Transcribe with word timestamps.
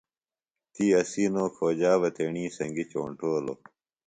تی 0.73 0.85
اسی 0.99 1.23
نوکھوجا 1.33 1.93
بہ 2.01 2.09
تیݨی 2.15 2.45
سنگیۡ 2.57 2.89
چونٹولوۡ 2.91 3.59